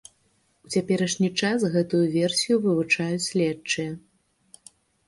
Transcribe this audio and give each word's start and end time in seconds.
У 0.67 0.71
цяперашні 0.75 1.29
час 1.41 1.67
гэтую 1.75 2.01
версію 2.17 2.55
вывучаюць 2.67 3.25
следчыя. 3.31 3.91